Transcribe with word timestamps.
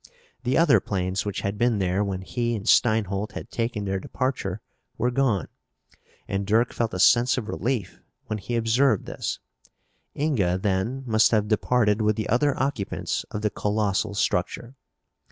The 0.41 0.57
other 0.57 0.79
planes 0.79 1.25
which 1.25 1.41
had 1.41 1.59
been 1.59 1.77
there 1.77 2.03
when 2.03 2.21
he 2.23 2.55
and 2.55 2.65
Steinholt 2.65 3.33
had 3.33 3.51
taken 3.51 3.85
their 3.85 3.99
departure 3.99 4.59
were 4.97 5.11
gone 5.11 5.47
and 6.27 6.47
Dirk 6.47 6.73
felt 6.73 6.95
a 6.95 6.99
sense 6.99 7.37
of 7.37 7.47
relief 7.47 7.99
when 8.25 8.39
he 8.39 8.55
observed 8.55 9.05
this. 9.05 9.37
Inga, 10.17 10.57
then, 10.57 11.03
must 11.05 11.29
have 11.29 11.47
departed 11.47 12.01
with 12.01 12.15
the 12.15 12.29
other 12.29 12.59
occupants 12.59 13.25
of 13.29 13.43
the 13.43 13.51
colossal 13.51 14.15
structure. 14.15 14.73